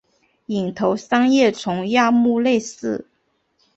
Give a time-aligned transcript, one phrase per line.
[0.47, 3.07] 隐头三叶虫亚目类似。